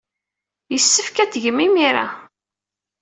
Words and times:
Yessefk 0.73 1.15
ad 1.17 1.29
t-tgem 1.31 1.57
imir-a. 1.65 2.07